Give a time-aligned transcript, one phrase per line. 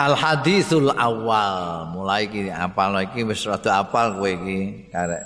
[0.00, 5.20] Al hadisul awal mulai iki apal iki wis rada apal kowe iki karek.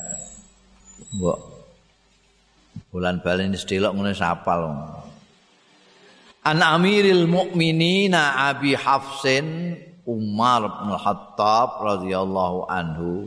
[1.15, 1.39] Mbok
[2.91, 4.73] bulan balen sedelok ngene sapal
[6.47, 9.75] An Amiril Mukminina Abi Hafsin
[10.07, 13.27] Umar bin Khattab radhiyallahu anhu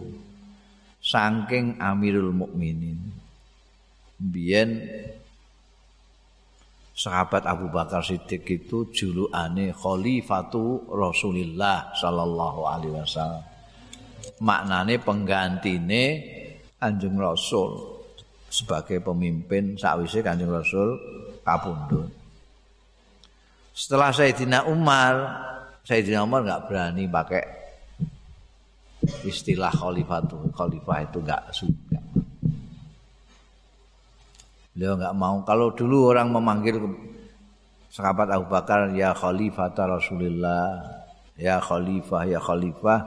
[1.03, 2.99] saking Amirul Mukminin
[4.15, 4.87] biyen
[6.99, 13.39] sahabat Abu Bakar Siddiq itu julukane khalifatu Rasulillah sallallahu alaihi wasallam.
[14.43, 16.03] Maknane penggantine
[16.75, 18.03] Kanjeng Rasul
[18.51, 20.99] sebagai pemimpin sakwise Kanjeng Rasul
[21.47, 22.11] kapundhut.
[23.71, 25.15] Setelah Sayyidina Umar,
[25.87, 27.43] Sayyidina Umar nggak berani pakai
[29.23, 30.51] istilah khalifatu.
[30.51, 31.88] Khalifah itu nggak suka.
[34.73, 35.41] Beliau nggak mau.
[35.43, 36.77] Kalau dulu orang memanggil
[37.89, 40.77] sahabat Abu Bakar ya Khalifah Rasulullah,
[41.35, 42.99] ya Khalifah, ya Khalifah.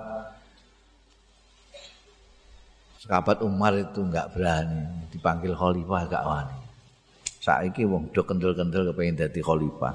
[3.02, 6.58] Sahabat Umar itu nggak berani dipanggil Khalifah gak wani.
[7.42, 9.94] Saiki wong do kendel-kendel kepengin dadi Khalifah.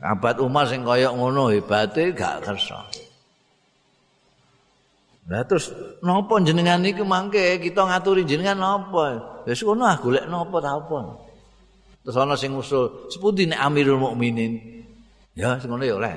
[0.00, 2.88] Sahabat Umar sing koyok ngono hebate gak kersa.
[5.28, 5.68] Lah terus
[6.00, 9.20] napa jenengan iki mangke kita ngaturi jenengan napa?
[9.48, 11.00] Wis ngono ah golek napa ta apa.
[12.04, 14.84] Terus ana sing usul, sepundi nek Amirul Mukminin?
[15.32, 16.12] Ya ngono ya oleh.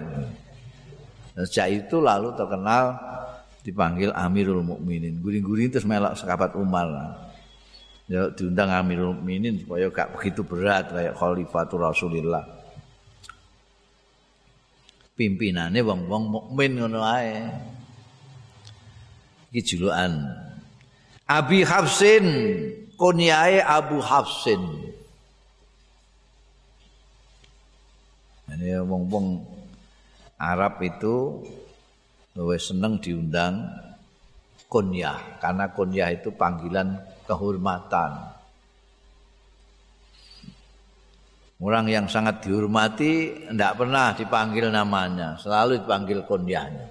[1.47, 2.99] Sejak itu lalu terkenal
[3.63, 5.23] dipanggil Amirul Mukminin.
[5.23, 6.91] Guring-guring terus melok sekabat Umar.
[8.11, 12.43] Ya diundang Amirul Mukminin supaya gak begitu berat kayak Khalifatul Rasulillah.
[15.15, 17.47] Pimpinannya wong-wong mukmin ngono ae.
[19.51, 19.75] iki
[21.31, 22.25] Abi Hafsin
[23.01, 24.61] kunyae Abu Hafsin
[28.53, 29.41] ini wong-wong
[30.37, 31.41] Arab itu
[32.37, 33.73] luwih seneng diundang
[34.69, 38.37] kunyah karena kunyah itu panggilan kehormatan
[41.61, 46.89] Orang yang sangat dihormati tidak pernah dipanggil namanya, selalu dipanggil kunyahnya.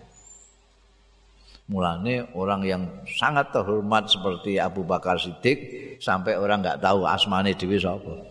[1.71, 5.59] Mulane orang yang sangat terhormat seperti Abu Bakar Siddiq
[6.03, 8.27] sampai orang nggak tahu asmane dhewe sapa.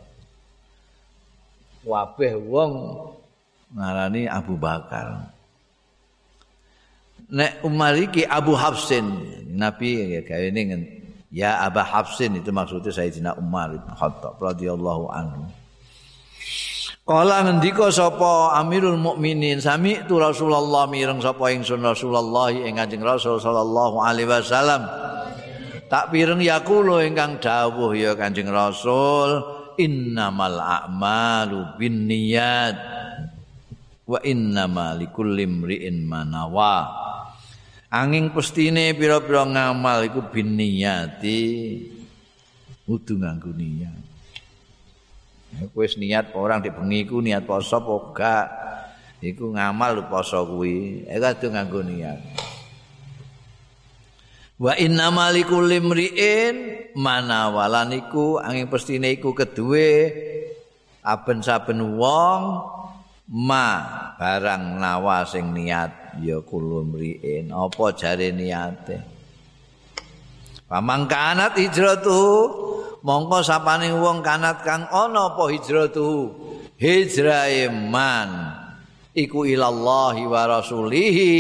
[1.88, 2.74] Wabeh wong
[3.72, 5.32] ngarani Abu Bakar.
[7.32, 9.08] Nek Umar iki Abu Hafsin,
[9.56, 10.84] Nabi ya gawe ning
[11.32, 15.48] ya Abu Hafsin itu maksudnya Sayyidina Umar bin Khattab radhiyallahu anhu.
[17.10, 23.42] Kala ngendika sapa Amirul Mukminin sami tu Rasulullah mireng sapa ingsun Rasulullah ing Kanjeng Rasul
[23.42, 24.86] sallallahu alaihi wasallam.
[25.90, 29.42] Tak pireng yakulo ingkang dawuh ya Kanjeng Rasul
[29.82, 32.78] innamal a'malu binniyat
[34.06, 36.94] wa innamal likulli imri'in manawa.
[37.90, 41.42] Anging pestine pira-pira ngamal iku binniyati
[42.86, 44.09] kudu nganggo niat.
[45.74, 48.48] Wis niat orang di bengi ku niat poso apa gak?
[49.20, 51.04] Iku ngamal poso kuwi.
[51.10, 52.20] Iku adu nganggo niat.
[54.60, 60.12] Wa inna malikul limriin mana walaniku angin pestine iku kedue
[61.00, 62.42] aben-saben wong
[63.32, 63.68] ma
[64.20, 69.00] barang nawa sing niat ya kulumriin apa jare niate?
[70.68, 72.22] Pamangkanat hijratu
[73.04, 76.34] mongko sapane wong kanat kang ana apa hijratu
[76.80, 78.56] hijrahe man.
[79.14, 81.34] Iku ilallahi wa rasulihi.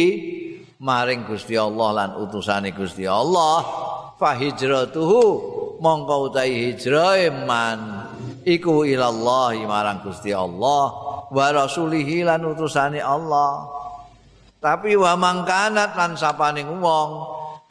[0.79, 3.63] Maring Gusti Allah lan utusane Gusti Allah.
[4.15, 5.21] Fa hijratuhu
[5.79, 7.79] mongko utahi hijrahe man.
[8.43, 10.83] Iku ilallahi marang Gusti Allah
[11.29, 13.67] wa rasulihi lan utusane Allah.
[14.59, 17.09] Tapi wa mangkanat lan sapane wong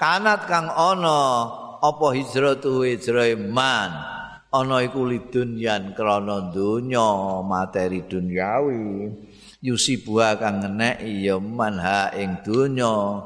[0.00, 1.20] kanat kang ana
[1.78, 3.94] apa hijratu hijrahe man
[4.48, 9.12] ana iku lidunyan krana donya materi dunyawi
[9.62, 13.22] yusibu kang ngeneki ya man ha ing donya.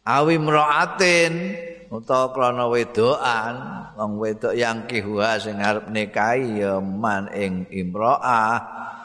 [0.00, 1.54] Awi mraatin
[1.92, 3.54] utawa krana wedokan
[3.98, 8.56] wong wedok yang kihuha sing arep nikahi ya man ing imraah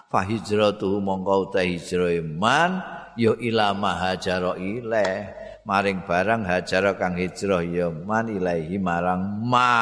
[0.08, 2.80] fa hijratu mongko ta hijrahe man
[3.20, 9.74] ya ila mahajara ilaih maring barang hajar kang hijrah ya man ilahi marang ma.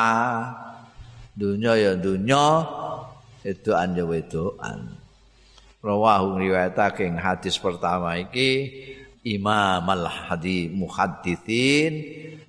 [1.34, 2.64] Dunya ya dunya
[3.44, 5.04] edoan ya wedoan
[5.84, 8.72] rawahu riwayatake hadis pertama iki
[9.24, 11.94] Imam al-Hadi Muhaddithin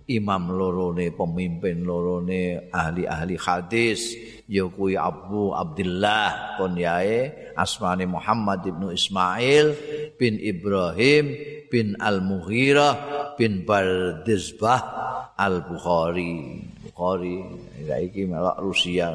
[0.07, 4.15] Imam lorone pemimpin lorone ahli-ahli hadis
[4.47, 9.75] ya kuwi Abu Abdullah kon yae asmane Muhammad ibnu Ismail
[10.15, 11.35] bin Ibrahim
[11.75, 12.95] bin Al-Mughirah
[13.35, 14.83] bin Bardizbah
[15.35, 16.63] Al-Bukhari.
[16.87, 17.43] Bukhari
[17.83, 19.11] iki melok Rusia.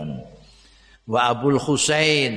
[1.07, 2.35] Wa Abul Husain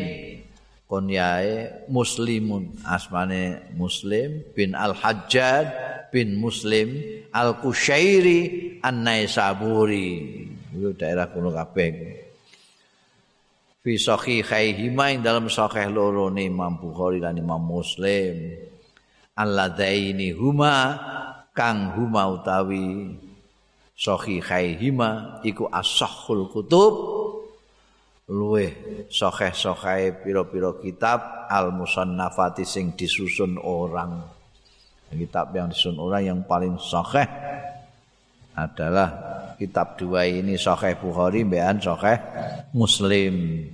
[0.86, 5.72] konyae muslimun asmane muslim bin al hajjad
[6.12, 7.00] bin muslim
[7.32, 12.22] al kusyairi an naisaburi itu daerah kuno kabeh
[13.80, 18.52] fi sahihaihima ing dalam sahih loro ne Imam Bukhari lan Imam Muslim
[19.36, 20.98] alladzaini huma
[21.56, 23.16] kang huma utawi
[23.96, 26.94] sahihaihima iku as-sahhul kutub.
[28.32, 28.72] Luweh
[29.12, 34.24] sokeh-sokeh piro-piro kitab al-musannafati sing disusun orang.
[35.12, 37.28] Kitab yang disusun orang yang paling sokeh
[38.56, 39.10] adalah
[39.60, 42.16] kitab dua ini sokeh Bukhari bean sokeh
[42.72, 43.68] Muslim.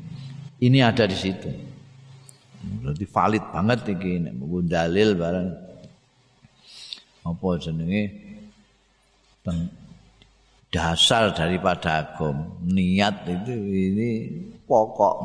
[0.58, 1.68] Ini ada di situ
[2.58, 4.31] berarti valid banget ini
[4.66, 5.49] dalil barang
[7.28, 8.02] apa jenenge?
[10.69, 14.10] Dasar daripada agam niat itu ini
[14.69, 15.16] pokok.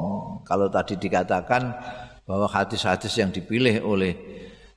[0.48, 1.76] Kalau tadi dikatakan
[2.24, 4.16] bahwa hadis-hadis yang dipilih oleh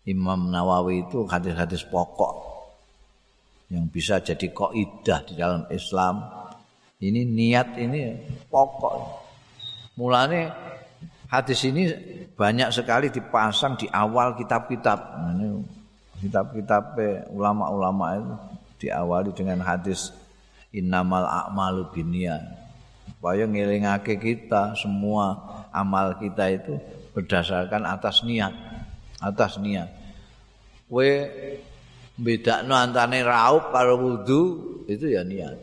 [0.02, 2.34] Imam Nawawi itu hadis-hadis pokok
[3.70, 6.22] yang bisa jadi kaidah di dalam Islam.
[6.98, 8.18] Ini niat ini
[8.50, 8.94] pokok.
[10.02, 10.50] Mulane
[11.30, 11.90] hadis ini
[12.34, 14.98] banyak sekali dipasang di awal kitab-kitab.
[16.16, 16.96] Kitab-kitab
[17.30, 18.34] ulama-ulama itu
[18.86, 20.12] diawali dengan hadis
[20.72, 22.66] innamal a'malu binniyat
[23.16, 25.40] supaya ngelingake kita semua
[25.72, 26.76] amal kita itu
[27.16, 28.52] berdasarkan atas niat
[29.18, 29.88] atas niat.
[30.86, 31.10] Kowe
[32.20, 34.42] bedakno antane raup karo wudu
[34.86, 35.56] itu ya niat.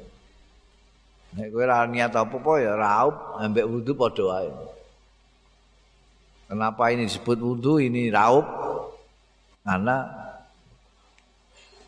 [1.37, 4.51] Nek kowe niat apa-apa ya raup ambek wudu padha wae
[6.53, 8.45] kenapa ini disebut wudu ini raup
[9.65, 10.05] karena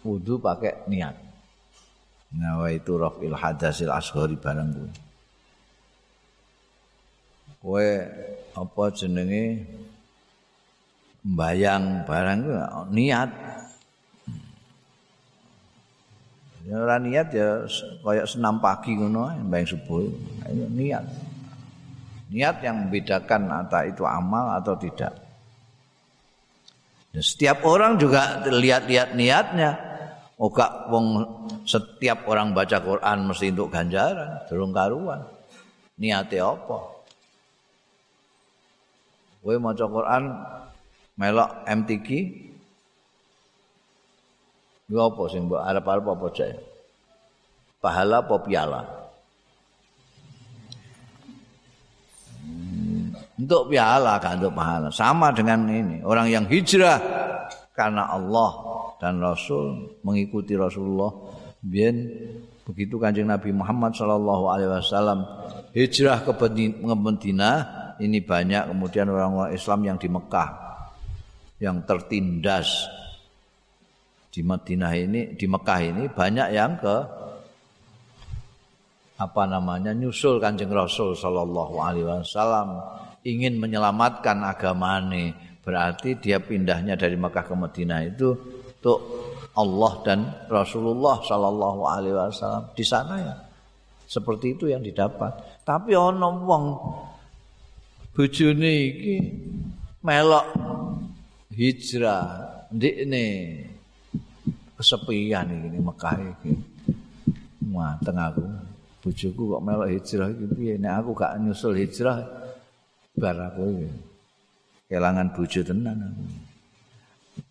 [0.01, 1.25] wudu pakai niat
[2.35, 4.91] Nawa itu rafil hadasil ashori barang gue.
[7.63, 7.89] Kowe
[8.51, 9.63] apa jenenge
[11.23, 13.29] mbayang barang gue niat.
[16.65, 17.63] Ya niat ya
[18.03, 20.03] kayak senam pagi ngono mbayang subuh.
[20.43, 21.07] Ayo niat.
[22.35, 25.15] Niat yang membedakan antara itu amal atau tidak.
[27.15, 29.79] Setiap orang juga lihat-lihat niatnya.
[30.35, 31.23] Oga wong
[31.63, 35.23] setiap orang baca Quran mesti untuk ganjaran, durung karuan.
[35.95, 36.91] Niate apa?
[39.39, 40.23] Kowe maca Quran
[41.15, 42.07] melok MTQ
[44.85, 46.53] Yo apa sing mbok arep-arep apa cek?
[47.81, 49.04] Pahala apa piala?
[53.35, 54.87] Untuk piala kan untuk pahala.
[54.91, 56.99] Sama dengan ini, orang yang hijrah
[57.75, 58.51] karena Allah
[59.03, 61.11] dan Rasul mengikuti Rasulullah.
[61.65, 62.07] Biyen
[62.61, 65.25] begitu Kanjeng Nabi Muhammad sallallahu alaihi wasallam
[65.73, 66.31] hijrah ke
[66.93, 67.57] Madinah
[67.97, 70.49] ini banyak kemudian orang-orang Islam yang di Mekah
[71.59, 72.87] yang tertindas.
[74.29, 76.95] Di Madinah ini di Mekah ini banyak yang ke
[79.15, 82.83] apa namanya nyusul Kanjeng Rasul sallallahu alaihi wasallam
[83.25, 85.33] ingin menyelamatkan agama ini
[85.65, 88.37] Berarti dia pindahnya dari Mekah ke Madinah itu
[88.69, 88.99] untuk
[89.57, 93.35] Allah dan Rasulullah Shallallahu Alaihi Wasallam di sana ya.
[94.05, 95.65] Seperti itu yang didapat.
[95.65, 96.63] Tapi ono wong
[98.13, 99.15] bojone iki
[100.05, 100.47] melok
[101.49, 102.25] hijrah
[102.69, 103.25] ndikne
[104.77, 106.53] kesepian iki Mekah iki.
[107.73, 108.45] Mateng aku.
[109.01, 112.21] Bojoku kok melok hijrah iki piye nek aku gak nyusul hijrah
[113.15, 113.87] bar aku
[114.91, 116.23] kelangan bojo tenan aku.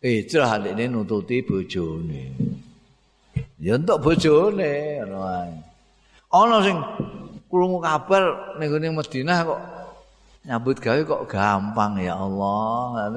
[0.00, 2.25] Hijrah ini nututi bojone.
[3.61, 5.61] Ya untuk bojone ngono.
[6.33, 6.76] Ana sing
[7.49, 9.61] krungu kabar ning gone Madinah kok
[10.44, 13.12] nyambut gawe kok gampang ya Allah.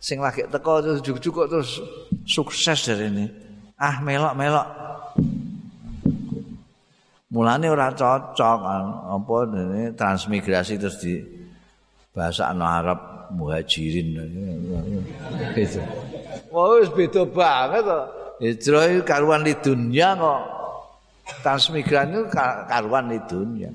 [0.00, 1.78] Sing lagi teko terus juk-juk terus
[2.24, 3.26] sukses dari ini.
[3.78, 4.68] Ah melok-melok.
[7.30, 8.60] Mulane ora cocok
[9.06, 11.39] apa ini transmigrasi terus di
[12.10, 14.18] bahasa Arab muhajirin
[15.54, 15.80] gitu.
[16.50, 18.06] Wah, wis beda banget kok.
[18.40, 20.42] Hijrah itu karuan di dunia kok.
[21.46, 22.22] Transmigran itu
[22.66, 23.70] karuan di dunia.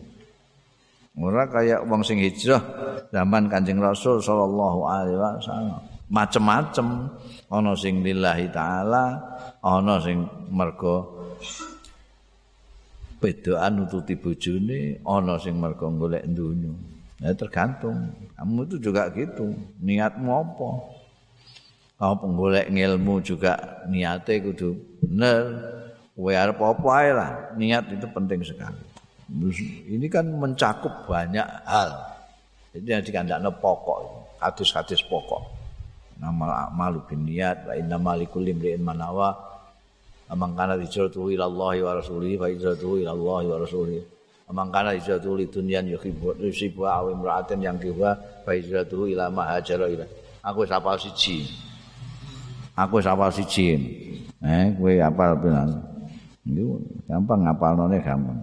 [1.15, 2.59] Ora kayak wong sing hijrah
[3.07, 5.79] zaman Kanjeng Rasul sallallahu alaihi wasallam.
[6.11, 7.07] Macem-macem
[7.47, 9.23] ana sing lillahi taala,
[9.63, 11.23] ana sing mergo
[13.23, 16.75] bedaan nututi bojone, ana sing mergo golek dunya.
[17.23, 18.11] Ya tergantung.
[18.35, 19.55] Kamu itu juga gitu.
[19.79, 20.69] Niatmu apa?
[21.95, 25.43] Kalau penggolek ilmu juga niatnya kudu bener.
[26.15, 28.79] Kowe arep apa lah, niat itu penting sekali.
[29.91, 31.91] Ini kan mencakup banyak hal.
[32.71, 33.99] Jadi yang dikandakno pokok,
[34.39, 35.43] hadis-hadis pokok.
[36.15, 39.35] Nama malu bin niat wa inna malikul imri'in manawa
[40.31, 44.14] amang kana hijratuhu ila Allah wa rasulihi fa hijratuhu ila Allah wa rasulihi.
[44.45, 48.13] Amang kana hijratuhu li dunyan yuhibbu yusibu aw imra'atin yang kiwa
[48.45, 50.05] fa hijratuhu ila ma hajara ila.
[50.45, 51.49] Aku sapa siji.
[52.77, 53.73] Aku sapa siji.
[54.45, 55.81] Eh, kowe apal pinan?
[56.45, 56.77] Itu
[57.09, 58.37] gampang ngapalnone gampang.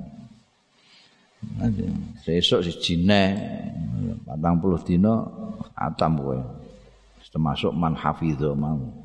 [2.26, 3.22] Sesuk si jine
[4.26, 5.22] 40 dina
[5.78, 6.38] atam kowe.
[7.32, 9.01] Termasuk man hafidho mau.